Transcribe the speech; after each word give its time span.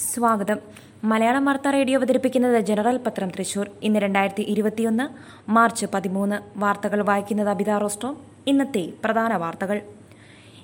സ്വാഗതം. 0.00 0.58
മലയാളം 1.04 1.44
വാർത്താ 1.44 1.70
റേഡിയോ 1.70 1.98
അവതരിപ്പിക്കുന്നത് 1.98 2.60
ജനറൽ 2.60 2.96
പത്രം 2.96 3.28
തൃശൂർ. 3.28 3.70
ഇന്ന് 3.82 3.98
രണ്ടായിരത്തി 3.98 4.42
ഇരുപത്തിയൊന്ന് 4.42 5.04
മാർച്ച് 5.50 5.86
പതിമൂന്ന്. 5.94 6.58
വാർത്തകൾ 6.58 7.02
വായിക്കുന്നത് 7.02 7.48
അബിത 7.48 7.70
റോസ്റ്റോം 7.70 8.16
ഇന്നത്തെ 8.46 8.92
പ്രധാന 9.04 9.36
വാർത്തകൾ. 9.36 9.82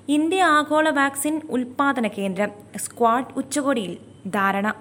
ഇന്ത്യ 0.09 0.43
ആഗോള 0.43 0.89
വാക്സിൻ 0.89 1.41
ഉൽപാദന 1.49 2.07
കേന്ദ്രം 2.07 2.51
സ്ക്വാഡ് 2.77 3.25
ഉച്ചകോടിയിൽ 3.37 3.97
ധാരണ. 4.29 4.73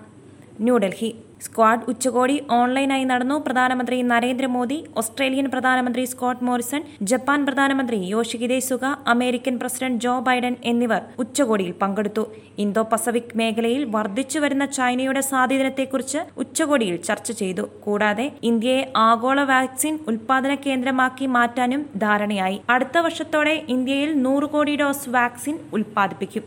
ന്യൂഡൽഹി. 0.61 1.17
സ്ക്വാഡ് 1.45 1.85
ഉച്ചകോടി 1.89 2.37
ഓൺലൈനായി 2.51 3.05
നടന്നു. 3.05 3.35
പ്രധാനമന്ത്രി 3.47 4.03
നരേന്ദ്രമോദി 4.03 4.87
ഓസ്ട്രേലിയൻ 4.97 5.51
പ്രധാനമന്ത്രി 5.51 6.05
സ്കോട്ട് 6.05 6.45
മോറിസൺ 6.45 6.83
ജപ്പാൻ 7.11 7.41
പ്രധാനമന്ത്രി 7.47 7.99
യോഷിഹിദെ 8.15 8.59
സുഗ 8.59 8.85
അമേരിക്കൻ 8.85 9.59
പ്രസിഡന്റ് 9.59 10.01
ജോ 10.05 10.15
ബൈഡൻ 10.29 10.57
എന്നിവർ 10.65 11.03
ഉച്ചകോടിയിൽ 11.19 11.75
പങ്കെടുത്തു. 11.83 12.25
ഇന്തോ 12.59 12.83
പസഫിക് 12.93 13.37
മേഖലയിൽ 13.37 13.85
വർദ്ധിച്ചുവരുന്ന 13.97 14.67
ചൈനയുടെ 14.79 15.21
സ്വാധീനത്തെക്കുറിച്ച് 15.21 16.19
ഉച്ചകോടിയിൽ 16.37 16.97
ചർച്ച 17.09 17.31
ചെയ്തു. 17.33 17.67
കൂടാതെ 17.85 18.33
ഇന്ത്യയെ 18.43 18.93
ആഗോള 18.97 19.41
വാക്സിൻ 19.53 19.99
ഉൽപാദന 20.09 20.55
കേന്ദ്രമാക്കി 20.67 21.27
മാറ്റാനും 21.27 21.87
ധാരണയായി. 21.97 22.61
അടുത്ത 22.71 22.99
വർഷത്തോടെ 22.99 23.55
ഇന്ത്യയിൽ 23.69 24.23
നൂറ് 24.23 24.49
കോടി 24.57 24.77
ഡോസ് 24.77 25.11
വാക്സിൻ 25.11 25.59
ഉൽപ്പാദിപ്പിക്കും. 25.73 26.45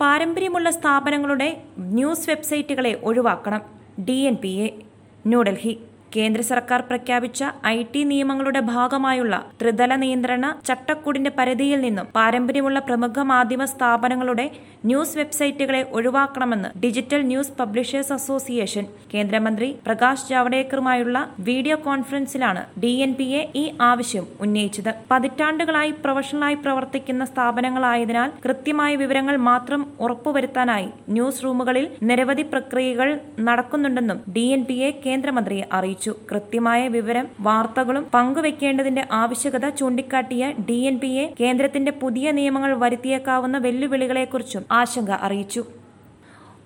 പാരമ്പര്യമുള്ള 0.00 0.68
സ്ഥാപനങ്ങളുടെ 0.70 1.48
ന്യൂസ് 1.78 2.30
വെബ്സൈറ്റുകളെ 2.30 3.00
ഒഴിവാക്കണം. 3.08 3.81
D 4.00 4.18
N 4.26 4.36
P 4.36 4.52
A 4.58 4.68
New Delhi 5.26 5.74
കേന്ദ്ര 6.14 6.40
സർക്കാർ 6.42 6.80
പ്രഖ്യാപിച്ച 6.88 7.40
ഐ 7.66 7.78
ടി 7.92 8.00
നിയമങ്ങളുടെ 8.04 8.60
ഭാഗമായുള്ള 8.72 9.34
ത്രിതല 9.60 9.92
നിയന്ത്രണ 10.02 10.46
ചട്ടക്കൂടിന്റെ 10.68 11.30
പരിധിയിൽ 11.38 11.80
നിന്നും 11.80 12.06
പാരമ്പര്യമുള്ള 12.16 12.78
പ്രമുഖ 12.88 13.22
മാധ്യമ 13.32 13.64
സ്ഥാപനങ്ങളുടെ 13.72 14.46
ന്യൂസ് 14.84 15.16
വെബ്സൈറ്റുകളെ 15.18 15.82
ഒഴിവാക്കണമെന്ന് 15.96 16.68
ഡിജിറ്റൽ 16.84 17.20
ന്യൂസ് 17.22 17.54
പബ്ലിഷേഴ്സ് 17.58 18.12
അസോസിയേഷൻ 18.12 18.84
കേന്ദ്രമന്ത്രി 19.14 19.68
പ്രകാശ് 19.86 20.26
ജാവ്ഡേക്കറുമായുള്ള 20.30 21.18
വീഡിയോ 21.48 21.76
കോൺഫറൻസിലാണ് 21.86 22.62
ഡി 22.84 22.92
എൻ 23.06 23.12
പി 23.14 23.28
എ 23.40 23.42
ഈ 23.62 23.64
ആവശ്യം 23.90 24.26
ഉന്നയിച്ചത്. 24.40 24.92
പതിറ്റാണ്ടുകളായി 25.10 25.92
പ്രൊഫഷണലായി 26.04 26.58
പ്രവർത്തിക്കുന്ന 26.64 27.24
സ്ഥാപനങ്ങളായതിനാൽ 27.24 28.30
കൃത്യമായ 28.44 28.92
വിവരങ്ങൾ 29.02 29.36
മാത്രം 29.50 29.82
ഉറപ്പുവരുത്താനായി 30.00 30.88
ന്യൂസ് 31.16 31.44
റൂമുകളിൽ 31.44 31.86
നിരവധി 32.10 32.46
പ്രക്രിയകൾ 32.52 33.08
നടക്കുന്നുണ്ടെന്നും 33.48 34.20
ഡി 34.36 34.46
എൻ 34.56 34.64
പി 34.70 34.78
എ 34.86 34.90
കേന്ദ്രമന്ത്രിയെ 35.06 35.66
അറിയിച്ചു. 35.72 36.01
കൃത്യമായ 36.10 36.88
വിവരം 36.88 37.28
വാർത്തകളും 37.40 38.06
പങ്കുവെക്കേണ്ടതിന്റെ 38.14 39.06
ആവശ്യകത 39.12 39.68
ചൂണ്ടിക്കാട്ടിയ 39.68 40.52
ഡി 40.68 40.78
എൻ 40.90 41.00
പി 41.00 41.06
എ 41.06 41.34
കേന്ദ്രത്തിന്റെ 41.40 41.92
പുതിയ 41.92 42.30
നിയമങ്ങൾ 42.30 42.74
വരുത്തിയേക്കാവുന്ന 42.74 43.58
വെല്ലുവിളികളെക്കുറിച്ചും 43.58 44.64
ആശങ്ക 44.72 45.10
അറിയിച്ചു. 45.10 45.64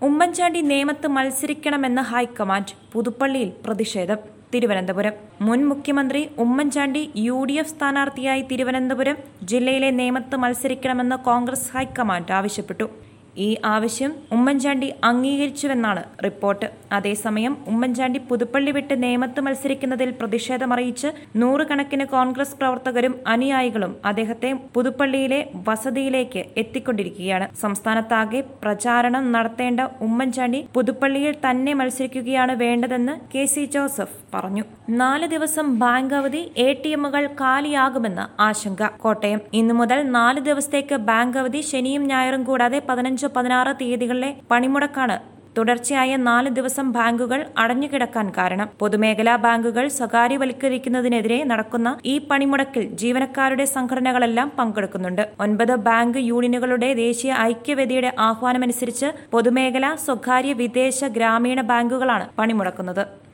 ഉമ്മൻചാണ്ടി 0.03 0.61
നേമത്ത് 0.61 1.07
മത്സരിക്കണമെന്ന് 1.07 2.03
ഹൈക്കമാൻഡ് 2.03 2.93
പുതുപ്പള്ളിയിൽ 2.93 3.53
പ്രതിഷേധം. 3.67 4.17
തിരുവനന്തപുരം. 4.55 5.13
മുൻ 5.41 5.69
മുഖ്യമന്ത്രി 5.69 6.31
ഉമ്മൻചാണ്ടി 6.39 7.13
യു 7.17 7.45
ഡി 7.45 7.53
എഫ് 7.53 7.69
സ്ഥാനാർത്ഥിയായി 7.69 8.43
തിരുവനന്തപുരം 8.43 9.17
ജില്ലയിലെ 9.43 9.91
നേമത്ത് 9.91 10.37
മത്സരിക്കണമെന്ന് 10.37 11.17
കോൺഗ്രസ് 11.17 11.77
ഹൈക്കമാൻഡ് 11.77 12.33
ആവശ്യപ്പെട്ടു. 12.33 13.07
ഈ 13.45 13.49
ആവശ്യം 13.65 14.13
ഉമ്മൻചാണ്ടി 14.37 14.89
അംഗീകരിച്ചുവെന്നാണ് 15.05 16.03
റിപ്പോർട്ട്. 16.27 16.67
അതേസമയം 16.93 17.55
ഉമ്മൻചാണ്ടി 17.73 18.21
പുതുപ്പള്ളി 18.31 18.73
വിട്ട് 18.77 18.95
നേമത്ത് 19.05 19.41
മത്സരിക്കുന്നതിൽ 19.47 20.11
പ്രതിഷേധമറിയിച്ച് 20.21 21.09
നൂറുകണക്കിന് 21.43 22.07
കോൺഗ്രസ് 22.15 22.57
പ്രവർത്തകരും 22.61 23.15
അനുയായികളും 23.35 23.93
അദ്ദേഹത്തെ 24.05 24.51
പുതുപ്പള്ളിയിലെ 24.77 25.41
വസതിയിലേക്ക് 25.69 26.43
എത്തിക്കൊണ്ടിരിക്കുകയാണ്. 26.65 27.49
സംസ്ഥാനത്താകെ 27.65 28.43
പ്രചാരണം 28.63 29.25
നടത്തേണ്ട 29.33 29.81
ഉമ്മൻചാണ്ടി 30.09 30.63
പുതുപ്പള്ളിയിൽ 30.75 31.37
തന്നെ 31.47 31.75
മത്സരിക്കുകയാണ് 31.75 32.55
വേണ്ടതെന്ന് 32.65 33.17
കെ 33.35 33.45
സി 33.55 33.65
ജോസഫ് 33.75 34.17
പറഞ്ഞു. 34.37 34.65
നാല് 34.91 35.27
ദിവസം 35.27 35.79
ബാങ്ക് 35.79 36.15
അവധി 36.15 36.43
എ 36.57 36.73
ടി 36.73 36.89
എമ്മുകൾ 36.89 37.27
കാലിയാകുമെന്ന് 37.41 38.43
ആശങ്ക. 38.43 38.87
കോട്ടയം. 39.05 39.41
ഇന്നു 39.53 39.75
മുതൽ 39.75 40.03
നാല് 40.11 40.41
ദിവസത്തേക്ക് 40.41 40.97
ബാങ്ക് 41.11 41.39
അവധി 41.39 41.61
ശനിയും 41.61 42.05
ഞായറും 42.05 42.45
കൂടാതെ 42.45 42.83
പതിനഞ്ച് 42.89 43.27
പതിനാറ് 43.27 43.77
തീയതികളിലെ 43.81 44.37
പണിമുടക്കാണ്. 44.51 45.19
തുടർച്ചയായ 45.59 46.17
നാല് 46.17 46.49
ദിവസം 46.49 46.93
ബാങ്കുകൾ 46.93 47.47
അടഞ്ഞുകിടക്കാൻ 47.59 48.33
കാരണം. 48.39 48.69
പൊതുമേഖലാ 48.81 49.37
ബാങ്കുകൾ 49.37 49.89
സ്വകാര്യവൽക്കരിക്കുന്നതിനെതിരെ 49.89 51.45
നടക്കുന്ന 51.45 51.91
ഈ 52.07 52.19
പണിമുടക്കിൽ 52.31 52.85
ജീവനക്കാരുടെ 53.03 53.65
സംഘടനകളെല്ലാം 53.65 54.53
പങ്കെടുക്കുന്നുണ്ട്. 54.59 55.29
ഒൻപത് 55.41 55.75
ബാങ്ക് 55.89 56.19
യൂണിയനുകളുടെ 56.19 56.95
ദേശീയ 56.95 57.35
ഐക്യവേദിയുടെ 57.51 58.13
ആഹ്വാനമനുസരിച്ച് 58.29 59.07
പൊതുമേഖലാ 59.33 59.97
സ്വകാര്യ 60.07 60.53
വിദേശ 60.53 61.05
ഗ്രാമീണ 61.05 61.61
ബാങ്കുകളാണ് 61.61 62.27
പണിമുടക്കുന്നത്. 62.39 63.26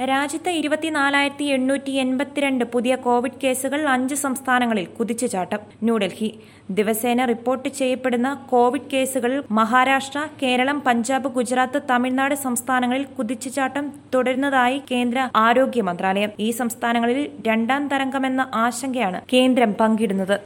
രാജ്യത്ത് 0.00 0.48
ഇരുപത്തിനാലായിരത്തി 0.48 1.44
എണ്ണൂറ്റി 1.44 1.90
എൺപത്തിരണ്ട് 1.90 2.64
പുതിയ 2.64 2.94
കോവിഡ് 2.94 3.32
കേസുകൾ 3.44 3.88
അഞ്ച് 3.88 4.14
സംസ്ഥാനങ്ങളിൽ 4.14 4.84
കുതിച്ചുചാട്ടം. 4.84 5.58
ന്യൂഡൽഹി. 5.82 6.38
ദിവസേന 6.70 7.24
റിപ്പോർട്ട് 7.24 7.68
ചെയ്യപ്പെടുന്ന 7.68 8.46
കോവിഡ് 8.50 8.90
കേസുകൾ 8.92 9.44
മഹാരാഷ്ട്ര 9.50 10.26
കേരളം 10.42 10.80
പഞ്ചാബ് 10.80 11.28
ഗുജറാത്ത് 11.28 11.80
തമിഴ്നാട് 11.90 12.34
സംസ്ഥാനങ്ങളിൽ 12.34 13.04
കുതിച്ചുചാട്ടം 13.04 13.92
തുടരുന്നതായി 14.14 14.82
കേന്ദ്ര 14.90 15.28
ആരോഗ്യ 15.36 15.82
മന്ത്രാലയം. 15.82 16.30
ഈ 16.40 16.50
സംസ്ഥാനങ്ങളിൽ 16.50 17.30
രണ്ടാം 17.46 17.88
തരംഗമെന്ന 17.88 18.50
ആശങ്കയാണ് 18.54 19.20
കേന്ദ്രം 19.32 19.72
പങ്കിടുന്നത്. 19.72 20.40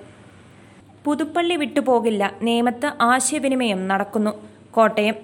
പുതുപ്പള്ളി 1.05 1.57
വിട്ടുപോകില്ല. 1.57 2.33
നേമത്ത് 2.43 2.93
ആശയവിനിമയം 3.01 3.89
നടക്കുന്നു. 3.89 4.31
കോട്ടയം. 4.71 5.15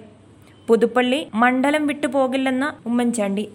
പുതുപ്പള്ളി 0.67 1.27
മണ്ഡലം 1.33 1.87
വിട്ടുപോകില്ലെന്ന 1.87 2.77
ഉമ്മൻചാണ്ടി. 2.85 3.49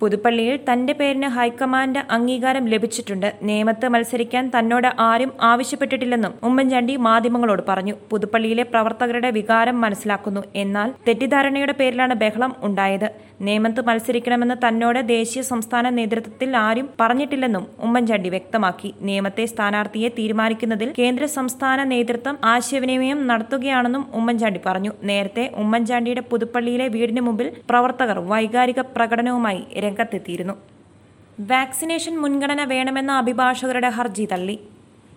പുതുപ്പള്ളിയിൽ 0.00 0.56
തന്റെ 0.68 0.92
പേരിന് 0.92 1.28
ഹൈക്കമാൻഡ് 1.36 2.00
അംഗീകാരം 2.16 2.64
ലഭിച്ചിട്ടുണ്ട്. 2.72 3.28
നിയമത്ത് 3.48 3.86
മത്സരിക്കാൻ 3.94 4.44
തന്നോട് 4.54 4.88
ആരും 5.08 5.30
ആവശ്യപ്പെട്ടിട്ടില്ലെന്നും 5.50 6.32
ഉമ്മൻചാണ്ടി 6.48 6.96
മാധ്യമങ്ങളോട് 7.06 7.62
പറഞ്ഞു. 7.68 7.94
പുതുപ്പള്ളിയിലെ 8.10 8.66
പ്രവർത്തകരുടെ 8.72 9.30
വികാരം 9.38 9.78
മനസ്സിലാക്കുന്നു. 9.80 10.42
എന്നാൽ 10.64 10.90
തെറ്റിദ്ധാരണയുടെ 11.08 11.74
പേരിലാണ് 11.80 12.16
ബഹളം 12.24 12.52
ഉണ്ടായത്. 12.68 13.08
നിയമത്ത് 13.46 13.80
മത്സരിക്കണമെന്ന് 13.88 14.54
തന്നോട് 14.64 14.98
ദേശീയ 15.08 15.42
സംസ്ഥാന 15.42 15.88
നേതൃത്വത്തിൽ 15.96 16.50
ആരും 16.56 16.86
പറഞ്ഞിട്ടില്ലെന്നും 17.00 17.64
ഉമ്മൻചാണ്ടി 17.86 18.28
വ്യക്തമാക്കി. 18.28 18.90
നിയമത്തെ 19.08 19.44
സ്ഥാനാർത്ഥിയെ 19.44 20.08
തീരുമാനിക്കുന്നതിൽ 20.18 20.90
കേന്ദ്ര 20.98 21.24
സംസ്ഥാന 21.36 21.82
നേതൃത്വം 21.92 22.36
ആശയവിനിമയം 22.44 23.18
നടത്തുകയാണെന്നും 23.26 24.04
ഉമ്മൻചാണ്ടി 24.14 24.60
പറഞ്ഞു. 24.66 24.92
നേരത്തെ 25.10 25.44
ഉമ്മൻചാണ്ടിയുടെ 25.62 26.22
പുതുപ്പള്ളിയിലെ 26.30 26.86
വീടിന് 26.88 27.20
മുമ്പിൽ 27.20 27.50
പ്രവർത്തകർ 27.70 28.18
വൈകാരിക 28.32 28.80
പ്രകടനവുമായി 28.96 29.62
രംഗത്തെത്തിയിരുന്നു. 29.86 30.56
വാക്സിനേഷൻ 31.52 32.14
മുൻഗണന 32.22 32.64
വേണമെന്ന 32.64 33.12
അഭിഭാഷകരുടെ 33.22 33.88
ഹർജി 33.96 34.26
തള്ളി. 34.32 34.56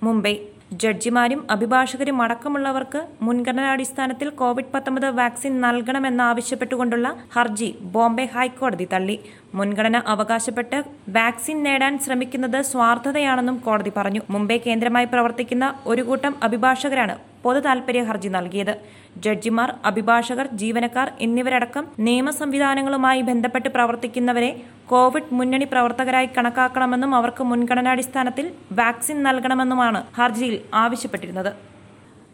മുംബൈ. 0.03 0.33
ജഡ്ജിമാരും 0.81 1.39
അഭിഭാഷകരും 1.51 2.17
അടക്കമുള്ളവർക്ക് 2.21 2.99
മുൻഗണനാടിസ്ഥാനത്തിൽ 3.21 4.27
കോവിഡ് 4.39 4.71
പത്തൊമ്പത് 4.73 5.07
വാക്സിൻ 5.19 5.53
നൽകണമെന്നാവശ്യപ്പെട്ടുകൊണ്ടുള്ള 5.61 7.07
ഹർജി 7.35 7.69
ബോംബെ 7.95 8.25
ഹൈക്കോടതി 8.35 8.87
തള്ളി. 8.93 9.15
മുൻഗണന 9.53 9.97
അവകാശപ്പെട്ട് 10.13 10.79
വാക്സിൻ 11.17 11.57
നേടാൻ 11.63 11.95
ശ്രമിക്കുന്നത് 11.99 12.59
സ്വാർത്ഥതയാണെന്നും 12.71 13.57
കോടതി 13.67 13.93
പറഞ്ഞു. 13.97 14.21
മുംബൈ 14.29 14.57
കേന്ദ്രമായി 14.67 15.09
പ്രവർത്തിക്കുന്ന 15.13 15.67
ഒരു 15.85 16.01
കൂട്ടം 16.01 16.35
അഭിഭാഷകരാണ് 16.43 17.15
പൊതു 17.43 17.59
താൽപര്യ 17.59 18.03
ഹർജി 18.03 18.27
നൽകിയത്. 18.27 18.73
ജഡ്ജിമാർ 19.17 19.75
അഭിഭാഷകർ 19.85 20.47
ജീവനക്കാർ 20.53 21.11
എന്നിവരടക്കം 21.19 21.87
നിയമ 21.99 22.29
സംവിധാനങ്ങളുമായി 22.29 23.21
ബന്ധപ്പെട്ട് 23.21 23.69
പ്രവർത്തിക്കുന്നവരെ 23.69 24.61
കോവിഡ് 24.89 25.31
മുന്നണി 25.31 25.63
പ്രവർത്തകരായി 25.63 26.29
കണക്കാക്കണമെന്നും 26.37 27.15
അവർക്ക് 27.15 27.43
മുൻഗണനാടിസ്ഥാനത്തിൽ 27.43 28.51
വാക്സിൻ 28.71 29.23
നൽകണമെന്നുമാണ് 29.23 30.03
ഹർജിയിൽ 30.17 30.61
ആവശ്യപ്പെട്ടിരുന്നത്. 30.73 31.53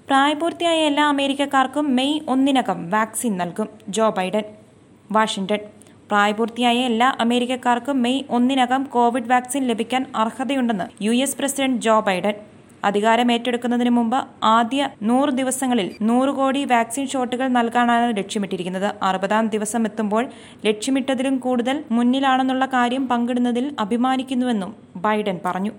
പ്രായപൂർത്തിയായ 0.08 0.78
എല്ലാ 0.78 1.06
അമേരിക്കക്കാർക്കും 1.08 1.96
മെയ് 1.96 2.20
ഒന്നിനകം 2.28 2.90
വാക്സിൻ 2.90 3.38
നൽകും 3.38 3.70
ജോ 3.90 4.10
ബൈഡൻ. 4.10 4.44
വാഷിംഗ്ടൺ. 5.12 5.60
പ്രായപൂർത്തിയായ 6.08 6.78
എല്ലാ 6.78 7.18
അമേരിക്കക്കാർക്കും 7.20 8.02
മെയ് 8.02 8.24
ഒന്നിനകം 8.30 8.84
കോവിഡ് 8.84 9.30
വാക്സിൻ 9.30 9.64
ലഭിക്കാൻ 9.68 10.06
അർഹതയുണ്ടെന്ന് 10.16 11.04
യു 11.04 11.26
പ്രസിഡന്റ് 11.40 11.82
ജോ 11.82 12.00
ബൈഡൻ. 12.00 12.34
അധികാരം 12.86 13.30
ഏറ്റെടുക്കുന്നതിന് 13.36 13.92
മുമ്പ് 13.98 14.18
ആദ്യ 14.56 14.90
നൂറ് 15.10 15.32
ദിവസങ്ങളിൽ 15.40 15.88
നൂറ് 16.10 16.32
കോടി 16.40 16.62
വാക്സിൻ 16.74 17.06
ഷോട്ടുകൾ 17.14 17.48
നൽകാനാണ് 17.58 18.08
ലക്ഷ്യമിട്ടിരിക്കുന്നത്. 18.20 18.90
അറുപതാം 19.08 19.48
ദിവസം 19.56 19.84
എത്തുമ്പോൾ 19.90 20.24
ലക്ഷ്യമിട്ടതിലും 20.68 21.38
കൂടുതൽ 21.46 21.78
മുന്നിലാണെന്നുള്ള 21.98 22.68
കാര്യം 22.76 23.06
പങ്കിടുന്നതിൽ 23.08 23.68
അഭിമാനിക്കുന്നുവെന്നും 23.86 24.72
ബൈഡൻ 25.06 25.40
പറഞ്ഞു. 25.46 25.74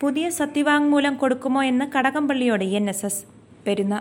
പുതിയ 0.00 0.26
സത്യവാങ്മൂലം 0.40 1.14
കൊടുക്കുമോ 1.22 1.62
എന്ന് 1.70 1.84
കടകംപള്ളിയോട് 1.96 2.64
എൻ 2.78 2.86
എസ് 2.94 3.06
എസ്. 3.08 3.22
പെരുന്ന 3.66 3.94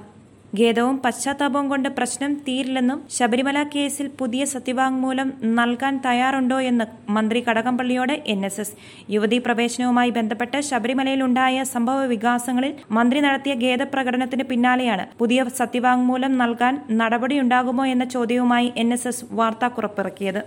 ഖേദവും 0.53 0.97
പശ്ചാത്താപവും 1.03 1.69
കൊണ്ട് 1.69 1.89
പ്രശ്നം 1.89 2.33
തീരില്ലെന്നും 2.45 2.99
ശബരിമല 3.15 3.63
കേസിൽ 3.63 4.07
പുതിയ 4.19 4.45
സത്യവാങ്മൂലം 4.45 5.33
നൽകാൻ 5.57 6.01
തയ്യാറുണ്ടോ 6.05 6.59
എന്ന് 6.59 6.85
മന്ത്രി 7.11 7.39
കടകംപള്ളിയോട് 7.47 8.13
എൻ 8.33 8.45
എസ് 8.45 8.59
എസ്. 8.59 8.73
യുവതീ 9.09 9.38
പ്രവേശനവുമായി 9.38 10.09
ബന്ധപ്പെട്ട് 10.09 10.59
ശബരിമലയിലുണ്ടായ 10.61 11.63
സംഭവ 11.63 12.05
വികാസങ്ങളിൽ 12.13 12.73
മന്ത്രി 12.91 13.19
നടത്തിയ 13.19 13.55
ഖേദ 13.63 13.83
പ്രകടനത്തിന് 13.83 14.44
പിന്നാലെയാണ് 14.44 15.05
പുതിയ 15.17 15.45
സത്യവാങ്മൂലം 15.59 16.38
നൽകാൻ 16.38 16.75
നടപടിയുണ്ടാകുമോ 16.91 17.85
എന്ന 17.85 18.05
ചോദ്യവുമായി 18.05 18.73
എൻ 18.77 18.94
എസ് 18.94 19.07
എസ് 19.07 19.25
വാർത്താക്കുറപ്പിറക്കിയത് 19.31 20.41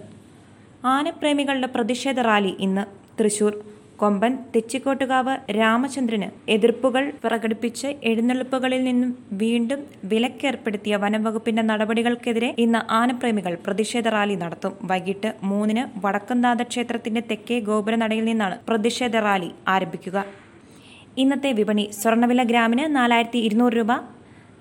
ആനപ്രേമികളുടെ 0.85 1.67
പ്രതിഷേധ 1.67 2.21
റാലി 2.21 2.57
ഇന്ന് 2.61 2.87
തൃശൂർ. 3.21 3.55
കൊമ്പൻ 4.01 4.33
തെച്ചിക്കോട്ടുകാവ് 4.53 5.33
രാമചന്ദ്രന് 5.57 6.27
എതിർപ്പുകൾ 6.55 7.05
പ്രകടിപ്പിച്ച് 7.25 7.89
എഴുന്നള്ളിപ്പുകളിൽ 8.11 8.85
നിന്നും 8.85 9.11
വീണ്ടും 9.33 9.81
വിലക്കേർപ്പെടുത്തിയ 10.11 10.97
വനംവകുപ്പിന്റെ 11.03 11.63
നടപടികൾക്കെതിരെ 11.63 12.55
ഇന്ന് 12.65 12.81
ആനപ്രേമികൾ 12.99 13.55
പ്രതിഷേധ 13.67 14.09
റാലി 14.09 14.35
നടത്തും. 14.35 14.73
വൈകിട്ട് 14.91 15.31
മൂന്നിന് 15.43 15.83
വടക്കുംനാഥ 16.05 16.63
ക്ഷേത്രത്തിന്റെ 16.63 17.23
തെക്കേ 17.31 17.59
ഗോപുരനടയിൽ 17.69 18.25
നിന്നാണ് 18.25 18.57
പ്രതിഷേധ 18.69 19.17
റാലി 19.27 19.51
ആരംഭിക്കുക. 19.75 20.25
ഇന്നത്തെ 21.17 21.53
വിപണി 21.59 21.85
സ്വർണവില 22.01 22.43
ഗ്രാമിന് 22.43 22.87
നാലായിരത്തി 22.97 23.43
ഇരുന്നൂറ് 23.49 23.73
രൂപ 23.73 23.93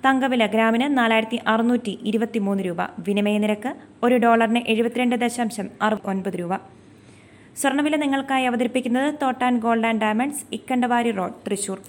തങ്കവില 0.05 0.43
ഗ്രാമിന് 0.45 0.85
നാലായിരത്തി 0.97 1.39
അറുന്നൂറ്റി 1.47 1.93
ഇരുപത്തിമൂന്ന് 2.09 2.63
രൂപ. 2.63 2.81
വിനിമയ 3.07 3.37
നിരക്ക് 3.45 3.71
ഒരു 4.03 4.17
ഡോളറിന് 4.25 4.63
എഴുപത്തിരണ്ട് 4.67 5.15
ദശാംശം 5.15 5.69
അറുപത്തി 5.81 6.09
ഒൻപത് 6.09 6.37
രൂപ. 6.39 6.53
സ്വർണവില 7.57 7.95
നിങ്ങൾക്കായി 7.95 8.45
അവതരിപ്പിക്കുന്നത് 8.45 9.15
Thottan 9.21 9.59
gold 9.59 9.85
and 9.85 10.01
diamonds 10.01 10.43
Ikkandavari 10.51 11.11
road 11.11 11.33
Thrissur. 11.33 11.79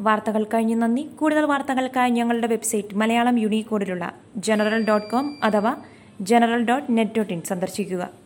വാർത്തകൾ 0.00 0.44
കഴിഞ്ഞ് 0.44 0.74
നന്ദി. 0.74 1.02
കൂടുതൽ 1.02 1.44
വാർത്തകൾക്കായി 1.44 2.10
ഞങ്ങളുടെ 2.10 2.46
വെബ്സൈറ്റ് 2.46 2.94
മലയാളം 2.94 3.38
യൂണിക്കോഡിലുള്ള 3.38 4.14
ജനറൽ 4.36 4.84
ഡോട്ട് 4.84 5.10
കോം 5.10 5.44
അഥവാ 5.44 5.76
general 6.20 6.64
dot 6.64 6.96
net 6.96 7.10
dot 7.16 7.32
in 7.32 7.42
സന്ദർശിക്കുക. 7.42 8.21